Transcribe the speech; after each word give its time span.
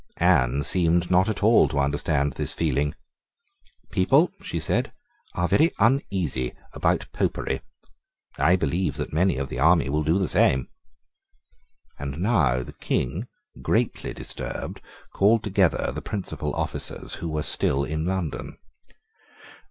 Anne 0.17 0.63
seemed 0.63 1.11
not 1.11 1.29
at 1.29 1.43
all 1.43 1.67
to 1.67 1.77
understand 1.77 2.33
this 2.33 2.55
feeling. 2.55 2.95
"People," 3.91 4.31
she 4.41 4.59
said, 4.59 4.91
"are 5.35 5.47
very 5.47 5.71
uneasy 5.77 6.53
about 6.73 7.05
Popery. 7.13 7.61
I 8.35 8.55
believe 8.55 8.97
that 8.97 9.13
many 9.13 9.37
of 9.37 9.49
the 9.49 9.59
army 9.59 9.89
will 9.89 10.01
do 10.03 10.17
the 10.17 10.27
same." 10.27 10.69
And 11.99 12.17
now 12.17 12.63
the 12.63 12.73
King, 12.73 13.27
greatly 13.61 14.11
disturbed, 14.11 14.81
called 15.13 15.43
together 15.43 15.91
the 15.91 16.01
principal 16.01 16.51
officers 16.55 17.13
who 17.21 17.29
were 17.29 17.43
still 17.43 17.83
in 17.83 18.03
London. 18.03 18.57